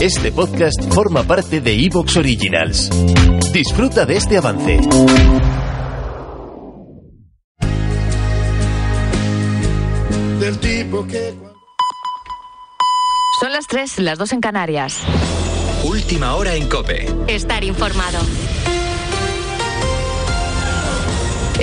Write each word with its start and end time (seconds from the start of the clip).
Este 0.00 0.32
podcast 0.32 0.92
forma 0.92 1.22
parte 1.22 1.60
de 1.60 1.72
Evox 1.72 2.16
Originals. 2.16 2.90
Disfruta 3.52 4.04
de 4.04 4.16
este 4.16 4.36
avance. 4.36 4.80
Del 10.40 10.58
tipo 10.58 11.06
que... 11.06 11.34
Son 13.40 13.52
las 13.52 13.66
3, 13.66 13.98
las 14.00 14.18
2 14.18 14.32
en 14.34 14.40
Canarias. 14.40 15.00
Última 15.84 16.34
hora 16.34 16.54
en 16.54 16.68
Cope. 16.68 17.06
Estar 17.28 17.64
informado. 17.64 18.18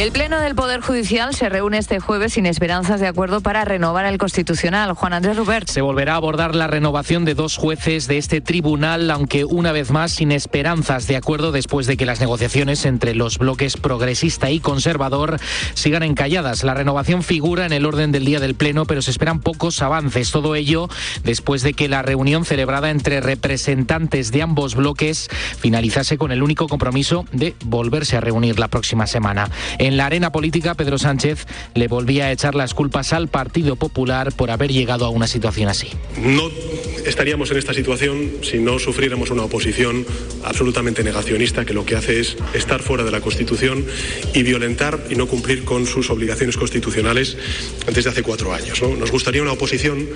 El 0.02 0.12
Pleno 0.12 0.40
del 0.40 0.56
Poder 0.56 0.82
Judicial 0.82 1.36
se 1.36 1.48
reúne 1.48 1.78
este 1.78 2.00
jueves 2.00 2.34
sin 2.34 2.48
esperanzas 2.48 3.00
de 3.00 3.06
acuerdo 3.06 3.42
para 3.42 3.64
renovar 3.66 4.08
el 4.08 4.18
Constitucional. 4.18 4.94
Juan 4.94 5.14
Andrés 5.14 5.38
Rubert. 5.38 5.68
Se 5.68 5.82
volverá 5.82 6.14
a 6.14 6.16
abordar 6.16 6.56
la 6.56 6.66
renovación 6.66 7.24
de 7.24 7.36
dos 7.36 7.56
jueces 7.56 8.08
de 8.08 8.18
este 8.18 8.42
tribunal, 8.42 9.12
aunque 9.12 9.46
una 9.46 9.72
vez 9.72 9.92
más 9.92 10.14
sin 10.14 10.32
esperanzas 10.32 11.06
de 11.06 11.18
acuerdo 11.18 11.52
después 11.52 11.86
de 11.86 11.98
que 11.98 12.08
las 12.08 12.20
negociaciones 12.20 12.84
entre 12.88 13.14
los 13.14 13.38
bloques 13.38 13.78
progresista 13.78 14.50
y 14.50 14.60
conservador 14.60 15.40
sigan 15.76 16.02
encalladas. 16.02 16.64
La 16.64 16.74
renovación 16.74 17.22
figura 17.22 17.68
en 17.68 17.72
el 17.72 17.86
orden 17.86 18.12
del 18.12 18.26
día 18.26 18.40
del 18.40 18.56
Pleno, 18.56 18.86
pero 18.86 19.04
se 19.04 19.12
esperan 19.12 19.40
pocos 19.40 19.84
avances. 19.84 20.32
Todo 20.32 20.56
ello 20.56 20.90
después 21.24 21.62
de 21.62 21.76
que 21.76 21.88
la 21.88 22.02
reunión 22.02 22.44
celebrada 22.44 22.90
entre 22.90 23.22
representantes 23.22 24.32
de 24.32 24.42
ambos 24.42 24.74
bloques 24.74 25.30
finalizase 25.60 26.18
con 26.18 26.32
el 26.32 26.42
único 26.42 26.68
compromiso 26.68 27.26
de 27.32 27.54
volverse 27.66 28.18
a 28.18 28.22
reunir 28.22 28.58
la 28.58 28.68
próxima 28.68 29.06
semana. 29.06 29.48
La 29.98 30.06
arena 30.06 30.32
política, 30.32 30.76
Pedro 30.76 30.98
Sánchez 30.98 31.46
le 31.76 31.88
volvía 31.88 32.26
a 32.26 32.32
echar 32.32 32.56
las 32.56 32.74
culpas 32.74 33.14
al 33.14 33.28
Partido 33.28 33.76
Popular 33.76 34.32
por 34.34 34.52
haber 34.52 34.72
llegado 34.72 35.06
a 35.06 35.10
una 35.10 35.28
situación 35.28 35.70
así. 35.70 35.90
No 36.18 36.50
estaríamos 37.06 37.52
en 37.52 37.58
esta 37.58 37.74
situación 37.74 38.32
si 38.42 38.60
no 38.60 38.80
sufriéramos 38.80 39.32
una 39.32 39.44
oposición 39.44 40.06
absolutamente 40.44 41.04
negacionista 41.04 41.66
que 41.66 41.74
lo 41.74 41.86
que 41.86 41.96
hace 41.96 42.20
es 42.20 42.38
estar 42.54 42.82
fuera 42.82 43.04
de 43.04 43.12
la 43.12 43.22
Constitución 43.22 43.86
y 44.34 44.44
violentar 44.44 45.00
y 45.10 45.16
no 45.16 45.28
cumplir 45.28 45.64
con 45.64 45.86
sus 45.86 46.10
obligaciones 46.10 46.58
constitucionales 46.58 47.38
desde 47.94 48.10
hace 48.10 48.24
cuatro 48.24 48.54
años. 48.54 48.82
¿no? 48.82 48.96
Nos 48.96 49.12
gustaría 49.12 49.42
una 49.42 49.54
oposición 49.54 50.08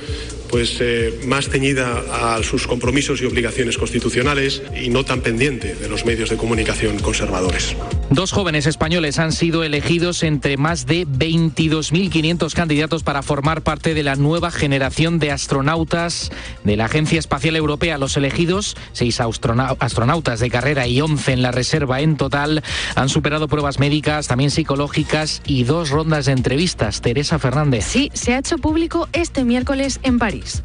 pues 0.49 0.77
eh, 0.79 1.13
más 1.25 1.49
ceñida 1.49 2.35
a 2.35 2.43
sus 2.43 2.67
compromisos 2.67 3.21
y 3.21 3.25
obligaciones 3.25 3.77
constitucionales 3.77 4.61
y 4.79 4.89
no 4.89 5.03
tan 5.03 5.21
pendiente 5.21 5.75
de 5.75 5.89
los 5.89 6.05
medios 6.05 6.29
de 6.29 6.37
comunicación 6.37 6.99
conservadores. 6.99 7.75
Dos 8.11 8.31
jóvenes 8.31 8.67
españoles 8.67 9.17
han 9.17 9.31
sido 9.31 9.63
elegidos 9.63 10.21
entre 10.23 10.57
más 10.57 10.85
de 10.85 11.07
22.500 11.07 12.53
candidatos 12.53 13.03
para 13.03 13.23
formar 13.23 13.61
parte 13.61 13.95
de 13.95 14.03
la 14.03 14.15
nueva 14.15 14.51
generación 14.51 15.17
de 15.17 15.31
astronautas 15.31 16.31
de 16.63 16.77
la 16.77 16.85
Agencia 16.85 17.17
Espacial 17.17 17.55
Europea. 17.55 17.97
Los 17.97 18.15
elegidos, 18.15 18.77
seis 18.93 19.19
astronautas 19.19 20.39
de 20.39 20.49
carrera 20.51 20.85
y 20.87 21.01
11 21.01 21.33
en 21.33 21.41
la 21.41 21.51
reserva 21.51 22.01
en 22.01 22.15
total, 22.15 22.63
han 22.95 23.09
superado 23.09 23.47
pruebas 23.47 23.79
médicas, 23.79 24.27
también 24.27 24.51
psicológicas 24.51 25.41
y 25.45 25.63
dos 25.63 25.89
rondas 25.89 26.27
de 26.27 26.33
entrevistas. 26.33 27.01
Teresa 27.01 27.39
Fernández. 27.39 27.85
Sí, 27.85 28.11
se 28.13 28.35
ha 28.35 28.37
hecho 28.37 28.59
público 28.59 29.09
este 29.13 29.43
miércoles 29.43 29.99
en 30.03 30.19
París. 30.19 30.61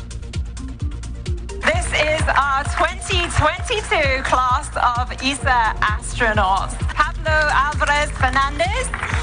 This 1.62 1.86
is 1.92 2.22
our 2.28 2.64
2022 2.64 4.22
class 4.24 4.70
of 4.76 5.10
ESA 5.22 5.74
astronauts. 5.80 6.89
Pablo 7.22 7.50
Álvarez 7.54 8.10
Fernández. 8.12 9.19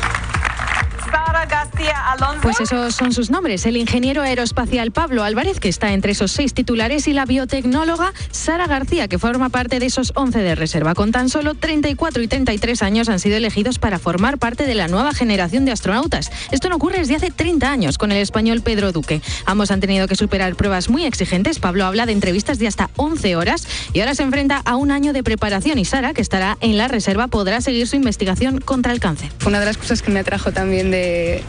Sara 1.10 1.46
García 1.46 2.12
Alonso. 2.12 2.42
Pues 2.42 2.60
esos 2.60 2.96
son 2.96 3.14
sus 3.14 3.30
nombres. 3.30 3.66
El 3.66 3.78
ingeniero 3.78 4.22
aeroespacial 4.22 4.92
Pablo 4.92 5.24
Álvarez, 5.24 5.60
que 5.60 5.70
está 5.70 5.94
entre 5.94 6.12
esos 6.12 6.32
seis 6.32 6.54
titulares, 6.54 7.08
y 7.08 7.14
la 7.14 7.26
biotecnóloga 7.26 8.14
Sara 8.32 8.68
García, 8.68 9.08
que 9.08 9.20
forma 9.20 9.50
parte 9.50 9.80
de 9.80 9.86
esos 9.86 10.12
11 10.16 10.40
de 10.40 10.56
reserva. 10.56 10.96
Con 10.96 11.12
tan 11.12 11.30
solo 11.30 11.56
34 11.56 12.22
y 12.22 12.28
33 12.28 12.82
años 12.84 13.10
han 13.10 13.20
sido 13.20 13.38
elegidos 13.38 13.80
para 13.80 14.00
formar 14.00 14.38
parte 14.38 14.66
de 14.66 14.76
la 14.76 14.88
nueva 14.88 15.14
generación 15.14 15.66
de 15.66 15.72
astronautas. 15.72 16.32
Esto 16.52 16.70
no 16.70 16.76
ocurre 16.76 17.00
desde 17.00 17.16
hace 17.16 17.32
30 17.32 17.72
años 17.72 17.98
con 17.98 18.12
el 18.12 18.18
español 18.18 18.62
Pedro 18.62 18.92
Duque. 18.92 19.22
Ambos 19.46 19.72
han 19.72 19.80
tenido 19.80 20.08
que 20.08 20.16
superar 20.16 20.56
pruebas 20.56 20.90
muy 20.90 21.06
exigentes. 21.06 21.60
Pablo 21.60 21.86
habla 21.86 22.06
de 22.06 22.14
entrevistas 22.14 22.60
de 22.60 22.68
hasta 22.68 22.90
11 22.98 23.36
horas 23.36 23.68
y 23.94 24.00
ahora 24.00 24.16
se 24.16 24.24
enfrenta 24.24 24.62
a 24.66 24.76
un 24.76 24.92
año 24.92 25.14
de 25.14 25.24
preparación. 25.24 25.80
Y 25.80 25.86
Sara, 25.86 26.14
que 26.14 26.22
estará 26.22 26.58
en 26.62 26.78
la 26.78 26.88
reserva, 26.88 27.28
podrá 27.28 27.62
seguir 27.62 27.88
su 27.88 27.96
investigación 27.96 28.60
contra 28.60 28.92
el 28.92 29.00
cáncer. 29.00 29.32
Una 29.46 29.60
de 29.60 29.66
las 29.66 29.78
cosas 29.78 30.02
que 30.02 30.12
me 30.12 30.20
atrajo 30.20 30.52
también 30.52 30.92
de 30.92 30.97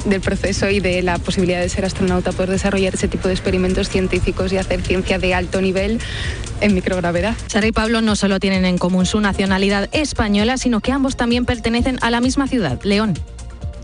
del 0.04 0.20
proceso 0.20 0.68
y 0.70 0.80
de 0.80 1.02
la 1.02 1.18
posibilidad 1.18 1.60
de 1.60 1.68
ser 1.68 1.84
astronauta, 1.84 2.32
poder 2.32 2.50
desarrollar 2.50 2.94
ese 2.94 3.08
tipo 3.08 3.28
de 3.28 3.34
experimentos 3.34 3.88
científicos 3.88 4.52
y 4.52 4.56
hacer 4.58 4.82
ciencia 4.82 5.18
de 5.18 5.34
alto 5.34 5.60
nivel 5.60 6.00
en 6.60 6.74
microgravedad. 6.74 7.34
Sara 7.46 7.66
y 7.66 7.72
Pablo 7.72 8.00
no 8.00 8.16
solo 8.16 8.40
tienen 8.40 8.64
en 8.64 8.78
común 8.78 9.06
su 9.06 9.20
nacionalidad 9.20 9.88
española, 9.92 10.56
sino 10.56 10.80
que 10.80 10.92
ambos 10.92 11.16
también 11.16 11.44
pertenecen 11.44 11.98
a 12.02 12.10
la 12.10 12.20
misma 12.20 12.48
ciudad, 12.48 12.80
León. 12.82 13.14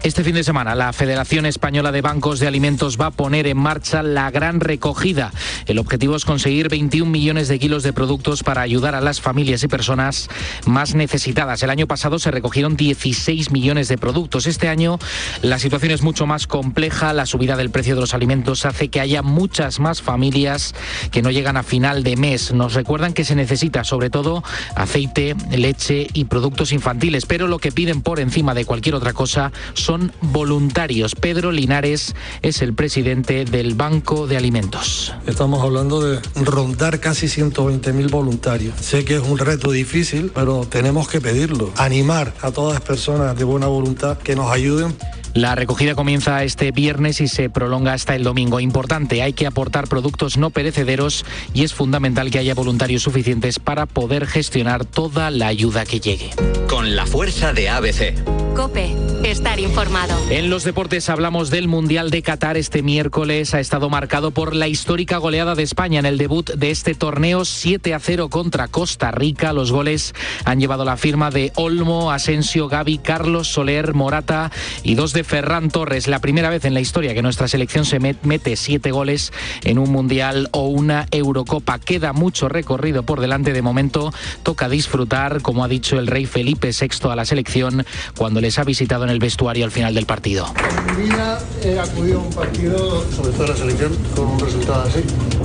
Este 0.05 0.23
fin 0.23 0.35
de 0.35 0.45
semana, 0.45 0.75
la 0.75 0.93
Federación 0.93 1.47
Española 1.47 1.91
de 1.91 2.03
Bancos 2.03 2.39
de 2.39 2.47
Alimentos 2.47 3.01
va 3.01 3.07
a 3.07 3.11
poner 3.11 3.47
en 3.47 3.57
marcha 3.57 4.03
la 4.03 4.31
gran 4.31 4.61
recogida. 4.61 5.33
El 5.65 5.79
objetivo 5.79 6.15
es 6.15 6.27
conseguir 6.27 6.69
21 6.69 7.11
millones 7.11 7.49
de 7.49 7.59
kilos 7.59 7.83
de 7.83 7.95
productos 7.95 8.43
para 8.43 8.61
ayudar 8.61 8.95
a 8.95 9.01
las 9.01 9.23
familias 9.23 9.63
y 9.63 9.69
personas 9.69 10.29
más 10.67 10.95
necesitadas. 10.95 11.63
El 11.63 11.71
año 11.71 11.87
pasado 11.87 12.19
se 12.19 12.31
recogieron 12.31 12.77
16 12.77 13.51
millones 13.51 13.89
de 13.89 13.97
productos. 13.97 14.47
Este 14.47 14.69
año 14.69 14.99
la 15.41 15.59
situación 15.59 15.93
es 15.93 16.03
mucho 16.03 16.27
más 16.27 16.47
compleja. 16.47 17.15
La 17.15 17.25
subida 17.25 17.57
del 17.57 17.71
precio 17.71 17.95
de 17.95 18.03
los 18.03 18.13
alimentos 18.13 18.67
hace 18.67 18.89
que 18.89 19.01
haya 19.01 19.23
muchas 19.23 19.81
más 19.81 20.03
familias 20.03 20.75
que 21.13 21.23
no 21.23 21.31
llegan 21.31 21.57
a 21.57 21.63
final 21.63 22.03
de 22.03 22.19
mes. 22.19 22.53
Nos 22.53 22.75
recuerdan 22.75 23.15
que 23.15 23.25
se 23.25 23.37
necesita 23.37 23.85
sobre 23.85 24.11
todo 24.11 24.45
aceite, 24.77 25.35
leche 25.51 26.09
y 26.13 26.27
productos 26.27 26.73
infantiles, 26.73 27.25
pero 27.25 27.49
lo 27.49 27.59
que 27.59 27.73
piden 27.73 28.03
por 28.03 28.21
encima 28.21 28.53
de 28.53 28.67
cualquier 28.67 28.97
otra 28.97 29.15
cosa 29.15 29.51
son 29.73 29.94
voluntarios. 30.21 31.15
Pedro 31.15 31.53
Linares 31.53 32.15
es 32.43 32.63
el 32.63 32.75
presidente 32.75 33.45
del 33.45 33.75
Banco 33.75 34.27
de 34.27 34.37
Alimentos. 34.37 35.15
Estamos 35.27 35.63
hablando 35.63 36.01
de 36.01 36.21
rondar 36.37 37.01
casi 37.01 37.27
120.000 37.27 38.11
voluntarios. 38.11 38.75
Sé 38.81 39.05
que 39.05 39.17
es 39.17 39.23
un 39.23 39.39
reto 39.39 39.71
difícil, 39.71 40.31
pero 40.35 40.67
tenemos 40.67 41.09
que 41.09 41.21
pedirlo. 41.21 41.73
Animar 41.77 42.35
a 42.43 42.51
todas 42.51 42.75
las 42.75 42.83
personas 42.83 43.37
de 43.37 43.45
buena 43.45 43.67
voluntad 43.67 44.19
que 44.19 44.37
nos 44.37 44.51
ayuden. 44.51 44.95
La 45.35 45.57
recogida 45.57 45.97
comienza 45.97 46.45
este 46.45 46.71
viernes 46.71 47.21
y 47.21 47.27
se 47.27 47.51
prolonga 47.51 47.93
hasta 47.93 48.15
el 48.15 48.23
domingo. 48.23 48.61
Importante, 48.61 49.21
hay 49.21 49.33
que 49.33 49.49
aportar 49.49 49.89
productos 49.89 50.39
no 50.39 50.51
perecederos 50.51 51.25
y 51.53 51.65
es 51.65 51.75
fundamental 51.75 52.31
que 52.31 52.39
haya 52.39 52.55
voluntarios 52.55 53.03
suficientes 53.03 53.59
para 53.59 53.87
poder 53.87 54.27
gestionar 54.29 54.85
toda 54.85 55.31
la 55.33 55.49
ayuda 55.49 55.87
que 55.87 55.99
llegue. 55.99 56.31
Con 56.69 56.95
la 56.95 57.05
fuerza 57.05 57.53
de 57.53 57.69
ABC. 57.69 58.15
Cope, 58.55 58.95
estar 59.35 59.59
informado. 59.59 60.17
En 60.31 60.49
los 60.49 60.63
deportes 60.63 61.11
hablamos 61.11 61.51
del 61.51 61.67
Mundial 61.67 62.11
de 62.11 62.23
Qatar. 62.23 62.57
Este 62.57 62.85
miércoles 62.85 63.53
ha 63.53 63.59
estado 63.59 63.91
marcado 63.91 64.31
por 64.31 64.55
la 64.55 64.69
histórica 64.69 65.17
goleada 65.19 65.57
de 65.57 65.65
España 65.65 65.99
en 65.99 66.07
el 66.07 66.19
debut 66.19 66.53
de 66.53 66.71
este 66.71 66.95
torneo 66.95 67.45
7 67.45 67.95
a 67.95 67.99
0 67.99 68.29
contra 68.29 68.69
Costa 68.69 69.11
Rica. 69.11 69.53
Los 69.53 69.73
goles 69.73 70.15
han 70.45 70.61
llevado 70.61 70.85
la 70.85 70.97
firma 70.97 71.33
de 71.33 71.51
Olmo, 71.57 72.13
Asensio, 72.13 72.69
Gaby, 72.69 72.99
Carlos 72.99 73.49
Soler, 73.49 73.93
Morata 73.93 74.53
y 74.85 74.95
dos 74.95 75.13
de 75.13 75.25
Ferran 75.25 75.69
Torres. 75.69 76.07
La 76.07 76.21
primera 76.21 76.49
vez 76.49 76.65
en 76.65 76.73
la 76.73 76.81
historia 76.81 77.13
que 77.13 77.23
nuestra 77.23 77.49
selección 77.49 77.85
se 77.85 77.99
mete 77.99 78.55
siete 78.55 78.93
goles 78.93 79.33
en 79.65 79.81
un 79.81 79.91
Mundial 79.91 80.49
o 80.53 80.69
una 80.69 81.09
Eurocopa. 81.11 81.81
Queda 81.81 82.13
mucho 82.13 82.49
recorrido 82.49 83.03
por 83.03 83.21
delante 83.21 83.53
de 83.53 83.63
momento. 83.63 84.13
Toca 84.45 84.69
disfrutar, 84.69 85.43
como 85.43 85.65
ha 85.65 85.69
dicho 85.69 85.99
el 85.99 86.07
rey 86.07 86.25
Felipe 86.25 86.71
VI 86.71 87.11
a 87.11 87.17
la 87.17 87.25
selección 87.25 87.85
cuando 88.17 88.41
les 88.41 88.61
ha 88.61 88.65
visitado 88.65 89.03
en 89.03 89.11
el 89.11 89.24
vestuario 89.25 89.65
al 89.65 89.71
final 89.71 89.95
del 89.95 90.05
partido. 90.05 90.53
En 90.87 90.97
mi 90.99 91.05
vida 91.05 91.41
he 91.63 91.79
acudido 91.79 92.21
a 92.21 92.25
un 92.25 92.31
partido, 92.31 93.11
sobre 93.11 93.33
todo 93.33 93.47
la 93.47 93.57
selección, 93.57 93.97
con 94.15 94.27
un 94.27 94.39
resultado 94.39 94.83
así. 94.83 95.01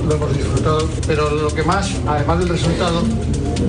Lo 0.06 0.16
hemos 0.16 0.36
disfrutado, 0.36 0.86
pero 1.06 1.30
lo 1.30 1.54
que 1.54 1.62
más, 1.62 1.90
además 2.06 2.40
del 2.40 2.50
resultado, 2.50 3.02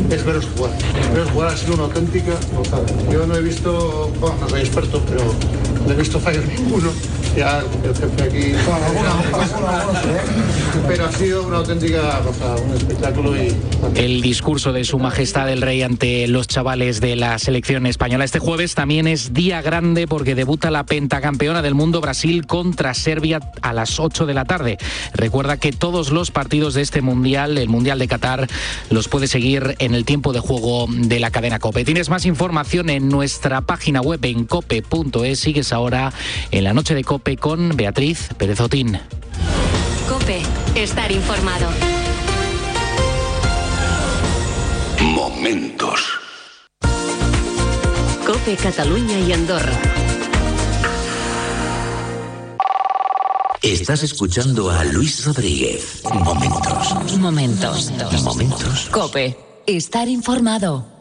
es 0.09 0.25
veros 0.25 0.45
jugar. 0.53 0.71
Veros 1.13 1.31
jugar 1.31 1.47
ha 1.53 1.55
sido 1.55 1.75
una 1.75 1.83
auténtica 1.83 2.33
gozada. 2.53 2.83
Yo 3.09 3.25
no 3.25 3.37
he 3.37 3.41
visto, 3.41 4.11
bueno, 4.19 4.35
no 4.41 4.49
soy 4.49 4.59
experto, 4.59 5.01
pero 5.07 5.23
no 5.87 5.93
he 5.93 5.95
visto 5.95 6.19
fallos 6.19 6.43
ninguno. 6.57 6.91
Ya 7.35 7.59
el 7.59 7.95
jefe 7.95 8.23
aquí. 8.23 8.53
Pero 10.87 11.05
ha 11.05 11.11
sido 11.11 11.47
una 11.47 11.57
auténtica 11.57 12.19
cosa, 12.19 12.55
un 12.55 12.75
espectáculo 12.75 13.35
y. 13.35 13.55
El 13.95 14.21
discurso 14.21 14.73
de 14.73 14.83
Su 14.83 14.99
Majestad 14.99 15.49
el 15.49 15.61
Rey 15.61 15.81
ante 15.81 16.27
los 16.27 16.47
chavales 16.47 17.01
de 17.01 17.15
la 17.15 17.37
selección 17.39 17.85
española. 17.85 18.23
Este 18.23 18.39
jueves 18.39 18.75
también 18.75 19.07
es 19.07 19.33
día 19.33 19.61
grande 19.61 20.07
porque 20.07 20.35
debuta 20.35 20.71
la 20.71 20.85
pentacampeona 20.85 21.61
del 21.61 21.75
mundo 21.75 22.01
Brasil 22.01 22.45
contra 22.45 22.93
Serbia 22.93 23.39
a 23.61 23.73
las 23.73 23.99
8 23.99 24.25
de 24.25 24.33
la 24.33 24.45
tarde. 24.45 24.77
Recuerda 25.13 25.57
que 25.57 25.71
todos 25.71 26.11
los 26.11 26.31
partidos 26.31 26.73
de 26.73 26.81
este 26.81 27.01
mundial, 27.01 27.57
el 27.57 27.69
Mundial 27.69 27.99
de 27.99 28.07
Qatar, 28.07 28.47
los 28.89 29.07
puedes 29.07 29.31
seguir 29.31 29.75
en 29.79 29.95
el 29.95 30.05
tiempo 30.05 30.33
de 30.33 30.39
juego 30.39 30.85
de 30.89 31.19
la 31.19 31.31
cadena 31.31 31.59
Cope. 31.59 31.85
Tienes 31.85 32.09
más 32.09 32.25
información 32.25 32.89
en 32.89 33.09
nuestra 33.09 33.61
página 33.61 34.01
web 34.01 34.23
en 34.23 34.45
cope.es. 34.45 35.39
Sigues 35.39 35.73
ahora 35.73 36.13
en 36.51 36.63
la 36.63 36.73
noche 36.73 36.93
de 36.93 37.03
Cope 37.03 37.20
con 37.39 37.75
Beatriz 37.77 38.29
Pérez 38.37 38.59
Otín. 38.59 38.99
Cope, 40.09 40.41
estar 40.75 41.11
informado. 41.11 41.69
Momentos. 45.01 46.19
Cope 48.25 48.55
Cataluña 48.57 49.19
y 49.19 49.33
Andorra. 49.33 49.71
Estás 53.61 54.03
escuchando 54.03 54.69
a 54.69 54.83
Luis 54.83 55.25
Rodríguez. 55.25 56.03
Momentos. 56.11 57.17
Momentos. 57.19 57.91
Momentos. 58.23 58.89
Cope, 58.91 59.37
estar 59.67 60.09
informado. 60.09 61.00